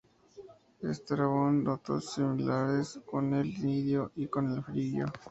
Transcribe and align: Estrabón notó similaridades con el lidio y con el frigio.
Estrabón 0.81 1.63
notó 1.63 2.01
similaridades 2.01 3.01
con 3.05 3.35
el 3.35 3.49
lidio 3.53 4.11
y 4.15 4.25
con 4.25 4.49
el 4.51 4.63
frigio. 4.63 5.05